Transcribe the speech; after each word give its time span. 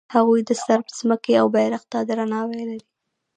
هغوی 0.15 0.41
د 0.45 0.51
صرب 0.63 0.85
ځمکې 0.99 1.33
او 1.41 1.47
بیرغ 1.55 1.83
ته 1.91 1.97
درناوی 2.07 2.61
لري. 2.69 2.87